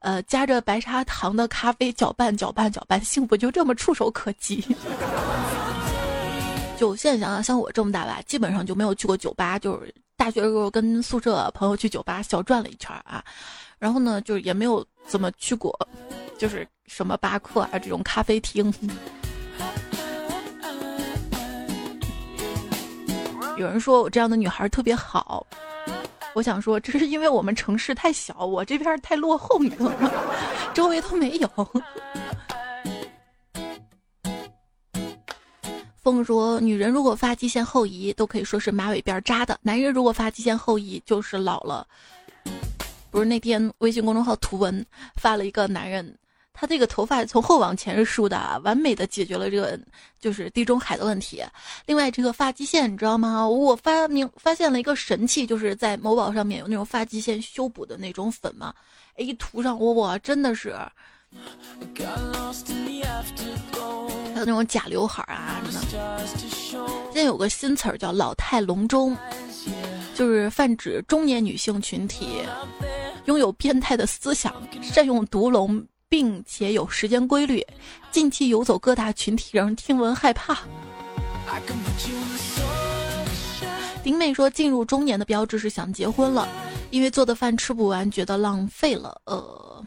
[0.00, 4.64] 呃，加着白砂糖的咖啡，搅拌搅拌搅拌，幸福就这么触手可及。
[6.76, 13.24] 就现在想想，像我这么大吧，基本上就没有去过酒吧，就是大学时候跟宿舍朋友去酒吧小转了一圈啊，
[13.78, 15.78] 然后呢，就是也没有怎么去过。
[16.36, 18.72] 就是什么巴克啊这种咖啡厅，
[23.56, 25.46] 有人说我这样的女孩特别好，
[26.34, 30.10] 我想说这是因为我们城市太小，我这边太落后，你知道吗？
[30.72, 31.48] 周围都没有。
[36.02, 41.86] 风说，女人如果发际线后移，都可以说是马尾辫扎的；男人如果发际线后移，就是老了。
[43.10, 44.84] 不是那天微信公众号图文
[45.16, 46.14] 发了一个男人。
[46.56, 49.78] 他这个头发从后往前是梳的，完美的解决了这个
[50.20, 51.42] 就是地中海的问题。
[51.84, 53.46] 另外，这个发际线你知道吗？
[53.46, 58.72] 我发明发现了一个神器，就是在某宝上面有那种发际线修补的那种粉嘛。
[59.16, 60.74] 一涂上，我真的是，
[64.32, 66.26] 还有那种假刘海啊什么的。
[67.12, 69.16] 现在有个新词儿叫“老态龙钟”，
[70.14, 72.42] 就是泛指中年女性群体
[73.24, 75.84] 拥有变态的思想，善用毒龙。
[76.14, 77.60] 并且有时间规律，
[78.12, 80.56] 近期游走各大群体，让人听闻害怕。
[84.00, 86.46] 丁妹说，进入中年的标志是想结婚了，
[86.90, 89.20] 因为做的饭吃不完，觉得浪费了。
[89.24, 89.84] 呃，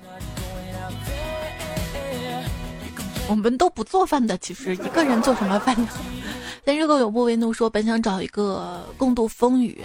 [3.29, 5.87] 我们都不做饭的，其实一个人做什么饭呢？
[6.65, 9.81] 但热狗有不为怒说，本想找一个共度风雨，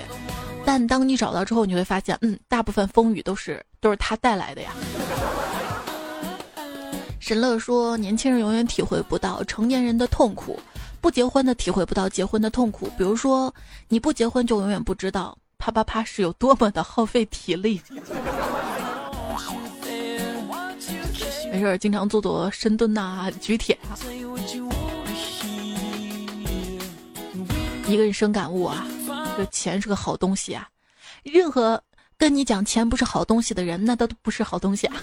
[0.64, 4.72] 但当你找到之后，你会发现，嗯，大部分风雨都是都是他带来的呀。
[7.22, 10.58] 沈乐说：“年轻人永远体会不到成年人的痛苦，
[11.00, 12.90] 不结婚的体会不到结婚的痛苦。
[12.98, 13.54] 比如说，
[13.86, 17.80] 你不结婚就永远不知道啪啪啪是有多么的耗费体力。
[21.52, 23.78] 没事，经常做做深蹲呐，举铁。
[27.86, 28.84] 一个人生感悟啊，
[29.36, 30.68] 这钱是个好东西啊。
[31.22, 31.80] 任何
[32.18, 34.96] 跟你讲钱不是好东西的人，那都不是好东西啊。”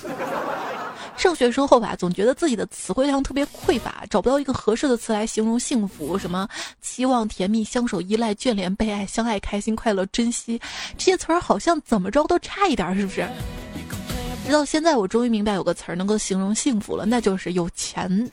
[1.17, 6.17] 上学时候吧，总觉得自己的词汇量特别匮乏，找不到一个合适的词来形容幸福。
[6.17, 6.47] 什么
[6.81, 10.59] 期望、甜蜜、相守、依赖、眷恋、被爱、相爱、开心、快乐、珍惜，
[10.97, 13.27] 这些词儿好像怎么着都差一点，是不是？
[14.45, 18.31] 直到现在，我终于明白有个词儿能够形容幸福了，那就是有钱。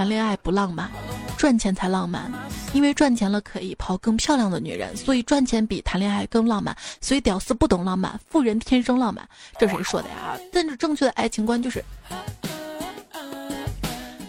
[0.00, 0.90] 谈恋爱不浪漫，
[1.36, 2.32] 赚钱才浪漫。
[2.72, 6.74] 因为赚钱了可以泡更漂亮的女人，所以赚钱比谈恋爱更浪漫。
[7.02, 9.28] 所以屌丝不懂浪漫，富人天生浪漫。
[9.58, 10.38] 这谁说的呀？
[10.50, 11.84] 但是正确的爱情观就是，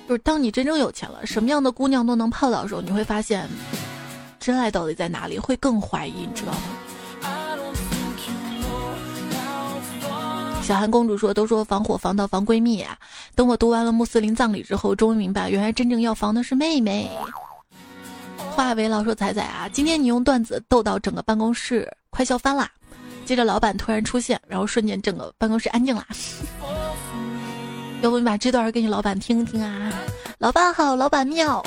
[0.10, 3.47] 就是当你真正有钱了，什么样的姑娘都能泡到的时候，你会发现，
[4.41, 5.39] 真爱到底在哪里？
[5.39, 6.60] 会更怀疑，你知道吗？
[10.71, 12.97] 小韩公主说：“都说防火防盗防闺蜜啊，
[13.36, 17.12] 等我读完了穆斯林葬礼之后，终于明白，原来真正要防的是妹妹。”
[18.55, 22.71] 话为老说仔仔啊，今天你用段子逗到整个办公室快笑翻啦。
[23.25, 26.07] 接着老板突然出现，然后瞬间整个办公室安静啦。
[28.01, 29.91] 要不你把这段给你老板听听啊？
[30.38, 31.62] 老板好，老板妙。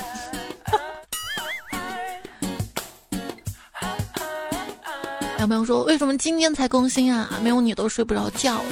[5.45, 7.29] 有朋友说为什么今天才更新啊？
[7.43, 8.63] 没有你都睡不着觉。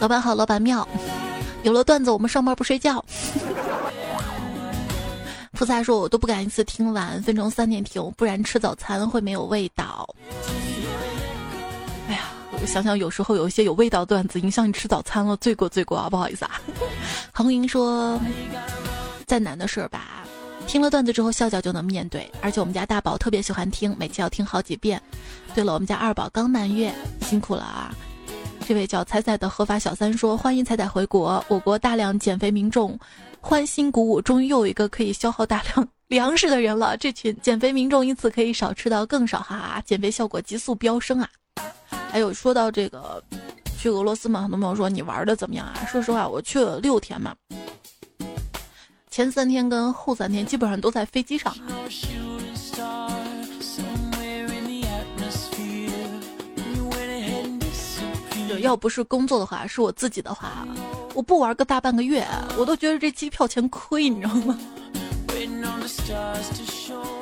[0.00, 0.86] 老板好，老板妙。
[1.62, 3.04] 有了段子，我们上班不睡觉。
[5.52, 10.08] 菩萨说：“我都不敢一次听完，分成三点听，不然吃早餐会没有味道。”
[12.10, 16.10] 哎呀，我想想，有时候有一些有味道的段子影响你吃早餐了，罪过罪过啊！
[16.10, 16.60] 不好意思啊。
[17.32, 18.20] 恒英说
[19.24, 20.24] ：“再难的事儿吧，
[20.66, 25.00] 听了段子之后笑笑就能面对，而且我们家大宝特别喜欢听，每期要听好几遍。
[25.54, 27.94] 对了，我们家二宝刚满月，辛苦了啊！”
[28.66, 32.98] 这位叫彩彩的合法小三说：“欢迎彩彩回国，我国大量减肥民众。”
[33.38, 36.96] 欢欣鼓舞，终于又有一个可以消耗大量 粮食的人了。
[36.96, 41.28] 这群减肥民众因此可以少吃到更少，哈哈，减肥效果急速飙升啊！
[42.10, 43.22] 还有说到这个
[43.76, 45.84] 去俄罗斯嘛，很多朋友说你玩的怎么样啊？
[45.90, 47.34] 说实话，我去了六天嘛，
[49.12, 51.54] 前三天跟后三天基本上都在飞机上。
[58.60, 60.66] 要不是工作的话，是我自己的话，
[61.14, 64.58] 我不玩个大半个月，我都觉得这机票钱亏，你知道吗？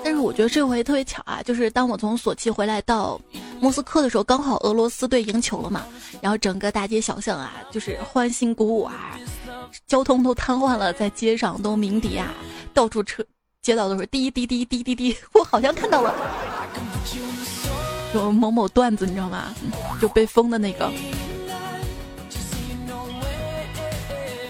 [0.05, 3.21] 但是我觉得这回特别巧啊，就是当我从索契回来到
[3.59, 5.85] 莫斯科的时候，刚好俄罗斯队赢球了嘛，
[6.21, 9.19] 然后整个大街小巷啊，就是欢欣鼓舞啊，
[9.87, 12.33] 交通都瘫痪了，在街上都鸣笛啊，
[12.75, 13.25] 到处车
[13.63, 16.15] 街道都是滴滴滴滴滴滴， 我好像看到了
[18.15, 19.55] 有某某段子，你知道吗？
[20.01, 20.91] 就被封的那个。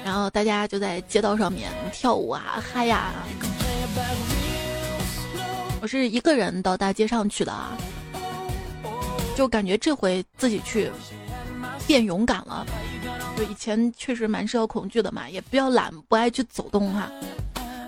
[0.04, 3.12] 然后大家就在街道上面跳舞啊嗨呀！
[5.80, 7.76] 我是一个人到大街上去的啊，
[9.36, 10.90] 就感觉这回自己去
[11.86, 12.66] 变勇敢了。
[13.36, 17.10] 就以前确实蛮社交恐惧的嘛，也比较懒，不爱去走动哈，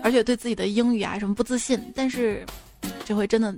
[0.01, 1.79] 而且对自己的英语啊什么不自信。
[1.95, 2.45] 但是
[3.05, 3.53] 这回真的，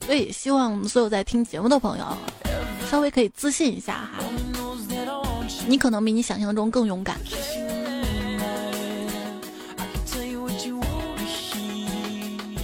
[0.00, 2.04] 所以希望所有在听节目的朋友
[2.90, 4.24] 稍微可以自信一下哈。
[5.68, 7.16] 你可能比你想象中更勇敢。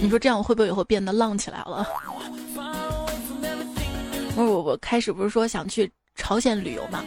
[0.01, 1.87] 你说这样我会不会以后变得浪起来了？
[4.39, 7.03] 我我我开始不是说想去朝鲜旅游吗？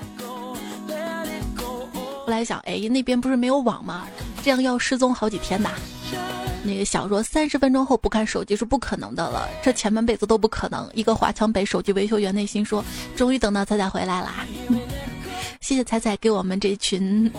[1.56, 4.06] 后来想，哎，那边不是没有网吗？
[4.42, 5.70] 这样要失踪好几天的。
[6.62, 10.88] 那个小说三十分钟后不看手机是不可能的了，这前半辈子都不可能。
[10.92, 12.84] 一个华强北手机维修员内心说
[13.16, 14.30] ：“终于等到彩彩回来了。
[15.60, 17.32] ”谢谢彩彩给我们这群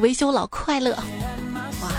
[0.00, 0.96] 维修佬快乐，
[1.82, 1.92] 哇！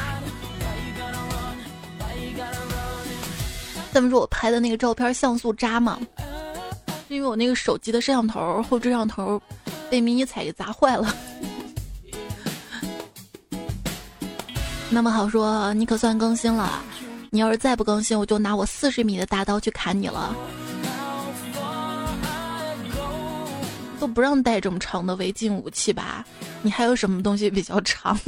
[3.93, 5.99] 他们说我拍的那个照片像素渣吗？
[7.15, 9.41] 因为我那个手机的摄像头后摄像头
[9.89, 11.07] 被迷你彩给砸坏了。
[14.91, 16.83] 那么好说，你可算更新了。
[17.29, 20.35] 你要是再不更新，我就拿我四十米的大刀去砍你了。
[23.97, 26.25] 都不让带这么长的违禁武器吧？
[26.61, 28.19] 你还有什么东西比较长？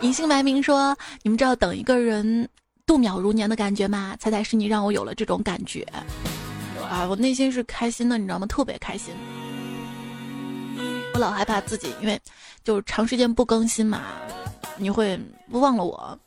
[0.00, 2.48] 隐姓埋名说：“你们知道等一个人
[2.84, 4.16] 度秒如年的感觉吗？
[4.18, 5.86] 猜猜是你让我有了这种感觉
[6.92, 7.06] 啊！
[7.08, 8.46] 我内心是开心的，你知道吗？
[8.46, 9.14] 特别开心。
[11.14, 12.20] 我老害怕自己，因为
[12.62, 14.02] 就是长时间不更新嘛，
[14.76, 15.18] 你会
[15.48, 16.18] 忘了我，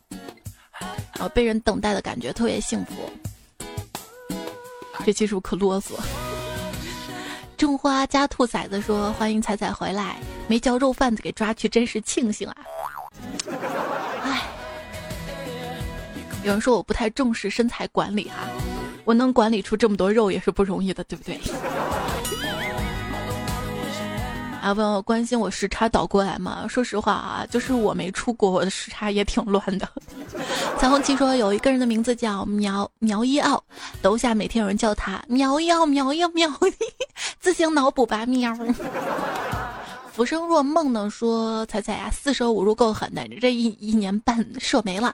[0.80, 2.93] 然后被人等待的感觉特别幸福。
[5.05, 5.93] 这期是不是可啰嗦？”
[7.57, 12.57] 种花加兔崽子说：“欢迎彩彩回来，没叫肉贩子给抓去，真是庆幸啊！”
[14.24, 14.41] 哎，
[16.43, 18.47] 有人说我不太重视身材管理哈，
[19.06, 21.39] 我能管理出这么多肉也是不容易的，对不对？
[24.62, 26.66] 啊，问我关心我时差倒过来吗？
[26.68, 29.88] 说实话啊，就是我没出国，我的时差也挺乱的。
[30.80, 33.64] 彩虹旗说有一个人的名字叫苗苗一奥，
[34.01, 36.74] 楼下每天有人叫他苗一奥苗一奥苗一，
[37.39, 38.58] 自行脑补吧喵。
[40.12, 45.14] 浮生若梦呢说彩彩呀，四舍五入够狠的，这一一年半射没了，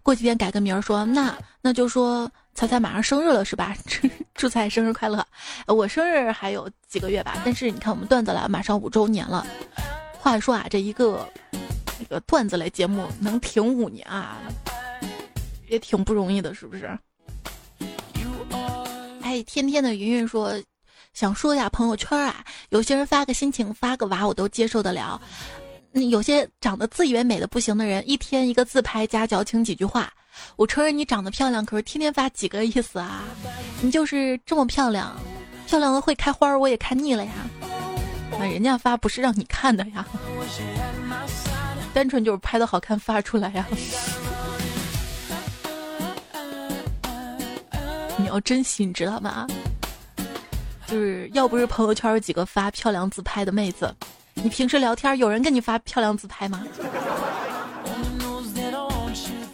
[0.00, 2.30] 过几天改个名儿说那那就说。
[2.54, 3.74] 彩彩马上生日了是吧？
[4.34, 5.26] 祝彩生日快乐！
[5.66, 9.46] 我生日还有几个月吧，但是你看我们段子来马上五周年了。
[10.18, 11.28] 话说啊，这一个
[11.98, 14.38] 那个段子类节目能挺五年啊，
[15.68, 16.86] 也挺不容易的，是不是？
[19.22, 20.52] 哎，天天的云云说，
[21.14, 25.20] 想说一下朋友圈啊，有些人发个心情发个娃我都接受得了。
[25.94, 30.12] 有些长得自以为美的不行的人，一天一个自拍加矫情几句话。
[30.56, 33.22] 我承认你长得漂亮，可是天天发几个意思啊？
[33.80, 35.14] 你就是这么漂亮，
[35.66, 37.32] 漂亮的会开花，我也看腻了呀。
[38.38, 40.06] 那人家发不是让你看的呀，
[41.92, 43.66] 单纯就是拍的好看发出来呀。
[48.16, 49.46] 你要珍惜，你知道吗？
[50.86, 53.94] 就是要不是朋友圈有几个发漂亮自拍的妹子。
[54.34, 56.64] 你平时聊天有人跟你发漂亮自拍吗？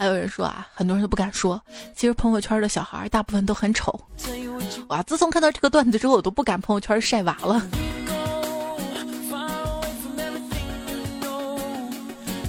[0.09, 1.61] 有人说啊，很多人都不敢说，
[1.95, 3.99] 其实朋友圈的小孩大部分都很丑。
[4.89, 7.63] 哇，自从看到这个段子之后，我都不敢朋友圈晒娃了。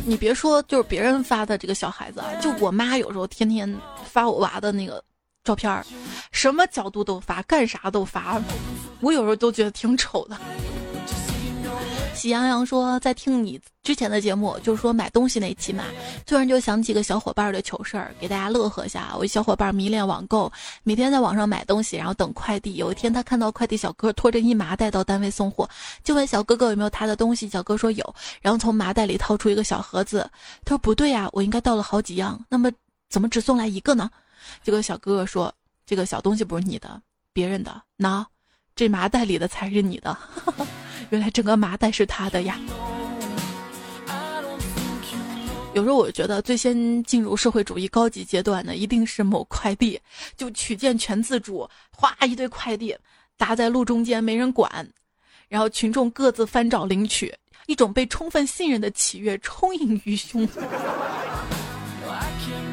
[0.06, 3.72] 你别说，就是别人发的这个小孩子啊，就我妈有时候天天
[4.04, 5.04] 发我娃的那个
[5.44, 5.84] 照片，
[6.32, 8.42] 什么角度都发，干啥都发，
[9.02, 10.36] 我有时候都觉得挺丑的。
[12.20, 15.86] 喜羊羊说，在听你之前的节目，就是说买东西那期嘛，
[16.26, 19.16] 突然就想起个小伙伴的糗事儿，给大家乐呵一下。
[19.18, 20.52] 我小伙伴迷恋网购，
[20.84, 22.76] 每天在网上买东西，然后等快递。
[22.76, 25.70] 有一天他看到快递小哥拖着一麻袋到单位送货，
[26.04, 27.48] 就问小哥哥有没有他的东西。
[27.48, 30.30] 小哥说有，然后从麻袋里掏出一个小盒子。
[30.66, 32.70] 他说不对呀，我应该到了好几样，那么
[33.10, 34.10] 怎么只送来一个呢？
[34.62, 35.54] 结果小哥哥说，
[35.86, 37.02] 这个小东西不是你的，
[37.32, 38.26] 别人的，喏，
[38.76, 40.18] 这麻袋里的才是你的。
[41.10, 42.60] 原来整个麻袋是他的呀！
[45.74, 50.00] 有时候我觉得最先进入社会主义高级阶段的一定是某快递，
[50.36, 52.96] 就取件全自主，哗一堆快递
[53.38, 54.88] 搭在路中间没人管，
[55.48, 57.34] 然后群众各自翻找领取，
[57.68, 60.48] 一种被充分信任的喜悦充盈于胸。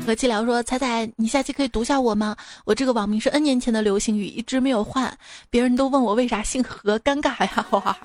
[0.06, 2.36] 和气聊说：“彩彩，你下期可以读下我吗？
[2.64, 5.12] 我这个网名是 N 年前的流行语，一直没有换，
[5.50, 7.66] 别人都问我为啥姓何，尴尬呀！
[7.70, 7.96] 哇！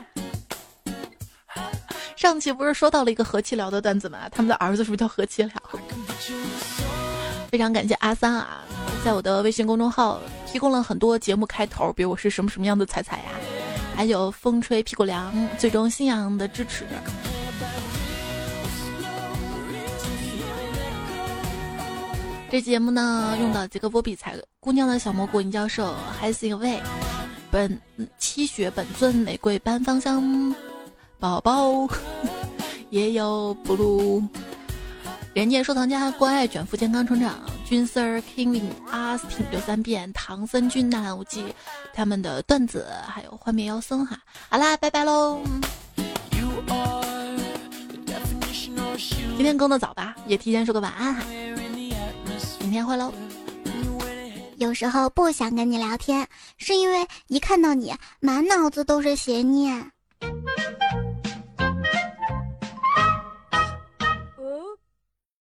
[2.15, 4.27] 上期不是说到了一个和气聊的段子吗？
[4.31, 5.53] 他们的儿子是不是叫何气聊？
[7.51, 8.63] 非常感谢阿三啊，
[9.05, 13.25] 在我的微信公众号提供了很多节目开头，比如我是什么什么样的彩彩呀，
[13.95, 16.83] 还有风吹屁股凉，最终信仰的支持。”
[22.51, 26.77] 这节目呢，用到几个波比彩姑娘的小蘑菇银教授还是因为
[27.49, 27.79] 本
[28.17, 30.53] 七雪本尊玫瑰般芳香
[31.17, 31.87] 宝宝
[32.89, 34.21] 也有 blue，，
[35.33, 41.45] 人间收藏家关爱卷腹健康成长军 Sir King 阿斯汀刘三变唐僧君南无忌
[41.93, 45.39] 他们的段子还有幻灭妖僧哈，好啦，拜拜喽！
[49.37, 51.23] 今天更的早吧，也提前说个晚安哈。
[52.71, 53.11] 明天会喽。
[54.55, 56.25] 有时候不想跟你聊天，
[56.57, 59.91] 是因为一看到你，满脑子都是邪念。